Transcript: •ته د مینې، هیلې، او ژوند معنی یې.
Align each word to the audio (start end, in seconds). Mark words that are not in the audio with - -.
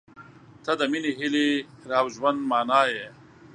•ته 0.63 0.71
د 0.79 0.81
مینې، 0.91 1.11
هیلې، 1.19 1.49
او 1.99 2.05
ژوند 2.15 2.39
معنی 2.49 2.81
یې. 2.95 3.07